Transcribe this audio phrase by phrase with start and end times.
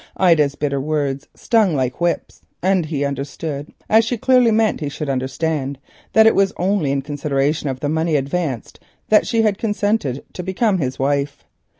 [0.17, 5.11] Ida's bitter words stung like whips, and he understood, and she clearly meant he should
[5.11, 5.77] understand,
[6.13, 8.79] that it was only in consideration of the money advanced
[9.09, 11.45] that she had consented to become his wife.